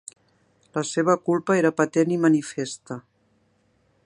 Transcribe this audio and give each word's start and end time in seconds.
La 0.77 0.83
seva 0.91 1.15
culpa 1.29 1.59
era 1.59 1.73
patent 1.83 2.17
i 2.17 2.21
manifesta. 2.25 2.99